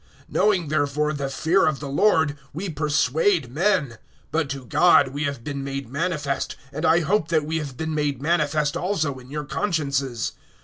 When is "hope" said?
7.01-7.27